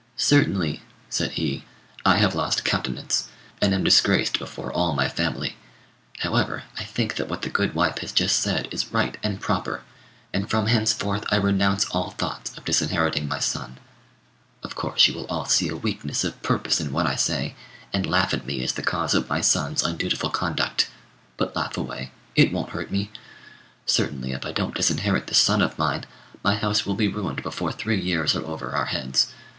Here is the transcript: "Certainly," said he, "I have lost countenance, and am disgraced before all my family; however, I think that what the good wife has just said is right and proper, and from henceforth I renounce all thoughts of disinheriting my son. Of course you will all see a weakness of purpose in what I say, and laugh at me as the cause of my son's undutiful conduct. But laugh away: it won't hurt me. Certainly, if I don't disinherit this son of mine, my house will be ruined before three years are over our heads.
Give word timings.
"Certainly," 0.17 0.81
said 1.11 1.33
he, 1.33 1.63
"I 2.03 2.17
have 2.17 2.33
lost 2.33 2.65
countenance, 2.65 3.27
and 3.61 3.71
am 3.71 3.83
disgraced 3.83 4.39
before 4.39 4.73
all 4.73 4.95
my 4.95 5.07
family; 5.07 5.57
however, 6.21 6.63
I 6.79 6.85
think 6.85 7.17
that 7.17 7.27
what 7.29 7.43
the 7.43 7.51
good 7.51 7.75
wife 7.75 7.99
has 7.99 8.11
just 8.11 8.39
said 8.39 8.67
is 8.71 8.91
right 8.91 9.15
and 9.21 9.39
proper, 9.39 9.83
and 10.33 10.49
from 10.49 10.65
henceforth 10.65 11.23
I 11.29 11.35
renounce 11.35 11.85
all 11.91 12.09
thoughts 12.09 12.57
of 12.57 12.65
disinheriting 12.65 13.27
my 13.27 13.37
son. 13.37 13.77
Of 14.63 14.73
course 14.73 15.07
you 15.07 15.13
will 15.13 15.27
all 15.27 15.45
see 15.45 15.69
a 15.69 15.75
weakness 15.75 16.23
of 16.23 16.41
purpose 16.41 16.81
in 16.81 16.91
what 16.91 17.05
I 17.05 17.13
say, 17.15 17.55
and 17.93 18.03
laugh 18.03 18.33
at 18.33 18.47
me 18.47 18.63
as 18.63 18.71
the 18.73 18.81
cause 18.81 19.13
of 19.13 19.29
my 19.29 19.41
son's 19.41 19.83
undutiful 19.83 20.31
conduct. 20.31 20.89
But 21.37 21.55
laugh 21.55 21.77
away: 21.77 22.11
it 22.35 22.51
won't 22.51 22.71
hurt 22.71 22.89
me. 22.89 23.11
Certainly, 23.85 24.31
if 24.31 24.47
I 24.47 24.51
don't 24.51 24.73
disinherit 24.73 25.27
this 25.27 25.37
son 25.37 25.61
of 25.61 25.77
mine, 25.77 26.07
my 26.43 26.55
house 26.55 26.87
will 26.87 26.95
be 26.95 27.07
ruined 27.07 27.43
before 27.43 27.71
three 27.71 28.01
years 28.01 28.35
are 28.35 28.43
over 28.47 28.71
our 28.75 28.85
heads. 28.85 29.27